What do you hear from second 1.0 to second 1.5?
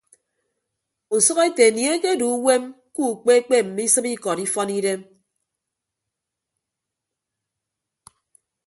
Usʌk